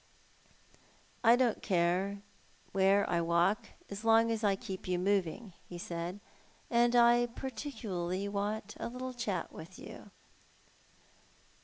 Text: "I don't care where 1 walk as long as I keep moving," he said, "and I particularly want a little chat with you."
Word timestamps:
"I 1.23 1.35
don't 1.35 1.61
care 1.61 2.23
where 2.71 3.05
1 3.05 3.23
walk 3.27 3.67
as 3.87 4.03
long 4.03 4.31
as 4.31 4.43
I 4.43 4.55
keep 4.55 4.87
moving," 4.87 5.53
he 5.69 5.77
said, 5.77 6.19
"and 6.71 6.95
I 6.95 7.27
particularly 7.27 8.27
want 8.27 8.75
a 8.79 8.89
little 8.89 9.13
chat 9.13 9.51
with 9.51 9.77
you." 9.77 10.09